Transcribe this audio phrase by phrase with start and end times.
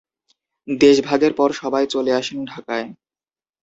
[0.67, 2.87] দেশভাগের পর সবাই চলে আসেন ঢাকায়।